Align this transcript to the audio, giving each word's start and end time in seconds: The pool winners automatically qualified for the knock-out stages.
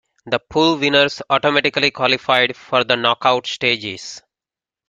The 0.25 0.39
pool 0.39 0.79
winners 0.79 1.21
automatically 1.29 1.91
qualified 1.91 2.55
for 2.57 2.83
the 2.83 2.95
knock-out 2.95 3.45
stages. 3.45 4.19